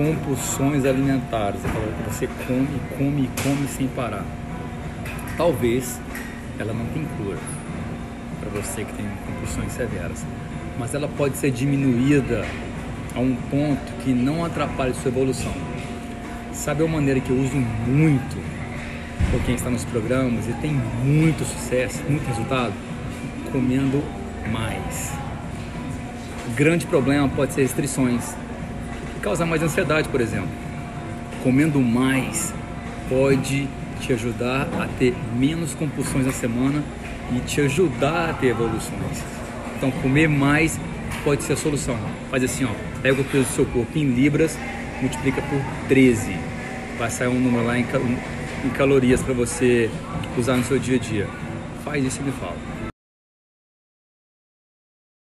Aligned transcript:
compulsões 0.00 0.86
alimentares, 0.86 1.60
aquela 1.62 1.92
que 1.92 2.10
você 2.10 2.26
come, 2.46 2.80
come 2.96 3.24
e 3.24 3.42
come 3.42 3.68
sem 3.68 3.86
parar. 3.88 4.24
Talvez 5.36 6.00
ela 6.58 6.72
não 6.72 6.86
tenha 6.86 7.06
cura 7.18 7.36
para 8.40 8.48
você 8.48 8.82
que 8.82 8.92
tem 8.94 9.04
compulsões 9.26 9.72
severas, 9.72 10.24
mas 10.78 10.94
ela 10.94 11.06
pode 11.06 11.36
ser 11.36 11.50
diminuída 11.50 12.46
a 13.14 13.20
um 13.20 13.36
ponto 13.50 13.92
que 14.02 14.10
não 14.10 14.42
atrapalhe 14.42 14.94
sua 14.94 15.10
evolução. 15.10 15.52
Sabe 16.54 16.82
a 16.82 16.88
maneira 16.88 17.20
que 17.20 17.28
eu 17.28 17.36
uso 17.36 17.56
muito 17.86 18.42
por 19.30 19.42
quem 19.44 19.54
está 19.54 19.68
nos 19.68 19.84
programas 19.84 20.48
e 20.48 20.52
tem 20.54 20.72
muito 21.04 21.44
sucesso, 21.44 22.02
muito 22.08 22.26
resultado? 22.26 22.72
Comendo 23.52 24.02
mais. 24.50 25.12
O 26.48 26.54
grande 26.54 26.86
problema 26.86 27.28
pode 27.28 27.52
ser 27.52 27.62
restrições, 27.62 28.34
causar 29.20 29.46
mais 29.46 29.62
ansiedade, 29.62 30.08
por 30.08 30.20
exemplo. 30.20 30.48
Comendo 31.42 31.80
mais 31.80 32.52
pode 33.08 33.68
te 34.00 34.12
ajudar 34.12 34.68
a 34.78 34.86
ter 34.98 35.14
menos 35.36 35.74
compulsões 35.74 36.26
na 36.26 36.32
semana 36.32 36.82
e 37.34 37.40
te 37.40 37.60
ajudar 37.60 38.30
a 38.30 38.32
ter 38.32 38.48
evoluções. 38.48 39.22
Então, 39.76 39.90
comer 39.90 40.28
mais 40.28 40.78
pode 41.24 41.42
ser 41.42 41.54
a 41.54 41.56
solução. 41.56 41.98
Faz 42.30 42.42
assim, 42.44 42.64
ó, 42.64 42.70
pega 43.02 43.20
o 43.20 43.24
peso 43.24 43.44
do 43.44 43.52
seu 43.52 43.66
corpo 43.66 43.98
em 43.98 44.04
libras, 44.04 44.58
multiplica 45.00 45.42
por 45.42 45.60
13. 45.88 46.36
Vai 46.98 47.10
sair 47.10 47.28
um 47.28 47.40
número 47.40 47.64
lá 47.64 47.78
em, 47.78 47.86
em 48.64 48.68
calorias 48.70 49.22
para 49.22 49.34
você 49.34 49.90
usar 50.36 50.56
no 50.56 50.64
seu 50.64 50.78
dia 50.78 50.96
a 50.96 51.00
dia. 51.00 51.26
Faz 51.84 52.04
isso 52.04 52.20
e 52.20 52.24
me 52.24 52.32
fala. 52.32 52.89